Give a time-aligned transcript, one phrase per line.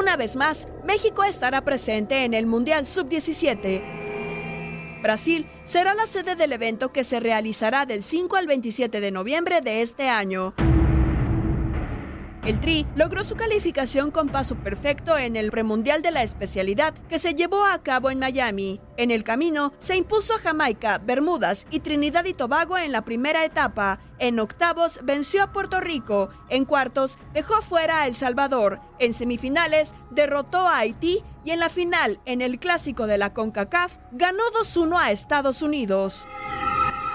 [0.00, 5.02] Una vez más, México estará presente en el Mundial Sub-17.
[5.02, 9.60] Brasil será la sede del evento que se realizará del 5 al 27 de noviembre
[9.60, 10.54] de este año.
[12.44, 17.18] El Tri logró su calificación con paso perfecto en el premundial de la especialidad que
[17.18, 18.80] se llevó a cabo en Miami.
[18.96, 23.44] En el camino se impuso a Jamaica, Bermudas y Trinidad y Tobago en la primera
[23.44, 24.00] etapa.
[24.18, 26.30] En octavos venció a Puerto Rico.
[26.48, 28.80] En cuartos dejó fuera a El Salvador.
[28.98, 33.98] En semifinales derrotó a Haití y en la final, en el clásico de la CONCACAF,
[34.12, 36.26] ganó 2-1 a Estados Unidos.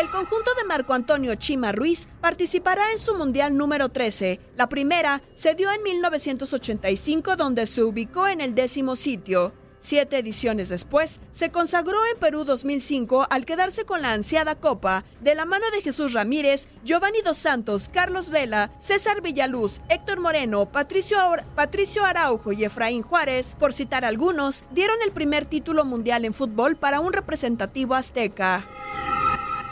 [0.00, 4.40] El conjunto de Marco Antonio Chima Ruiz participará en su Mundial número 13.
[4.56, 9.52] La primera se dio en 1985 donde se ubicó en el décimo sitio.
[9.78, 15.34] Siete ediciones después, se consagró en Perú 2005 al quedarse con la ansiada copa de
[15.34, 21.18] la mano de Jesús Ramírez, Giovanni Dos Santos, Carlos Vela, César Villaluz, Héctor Moreno, Patricio,
[21.54, 26.76] Patricio Araujo y Efraín Juárez, por citar algunos, dieron el primer título mundial en fútbol
[26.76, 28.66] para un representativo azteca.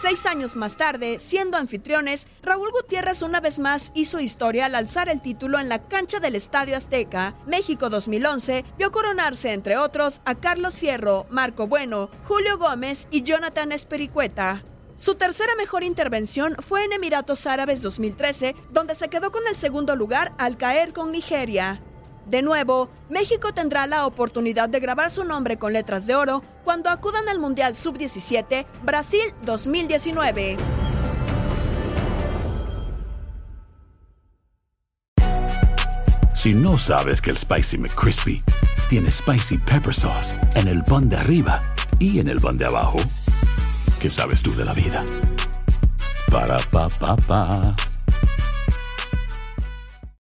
[0.01, 5.09] Seis años más tarde, siendo anfitriones, Raúl Gutiérrez una vez más hizo historia al alzar
[5.09, 7.35] el título en la cancha del Estadio Azteca.
[7.49, 13.73] México 2011 vio coronarse, entre otros, a Carlos Fierro, Marco Bueno, Julio Gómez y Jonathan
[13.73, 14.63] Espericueta.
[14.97, 19.97] Su tercera mejor intervención fue en Emiratos Árabes 2013, donde se quedó con el segundo
[19.97, 21.83] lugar al caer con Nigeria.
[22.29, 26.91] De nuevo, México tendrá la oportunidad de grabar su nombre con letras de oro cuando
[26.91, 30.59] acudan al Mundial Sub-17 Brasil 2019.
[36.35, 38.45] Si no sabes que el Spicy McCrispy
[38.91, 41.63] tiene Spicy Pepper Sauce en el pan de arriba
[41.99, 42.99] y en el pan de abajo,
[44.01, 45.05] ¿qué sabes tú de la vida?
[46.31, 47.75] Para, pa, pa, pa.